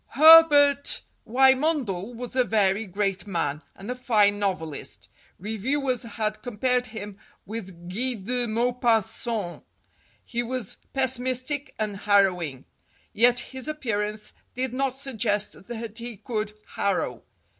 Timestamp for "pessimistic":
10.91-11.75